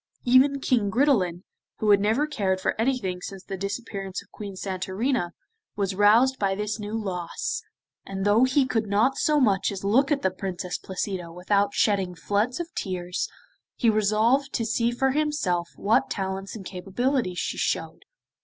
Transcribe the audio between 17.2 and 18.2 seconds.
she showed.